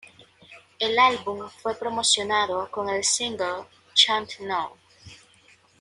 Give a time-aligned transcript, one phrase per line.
[0.79, 4.75] El álbum fue promocionado con el single "Chant No.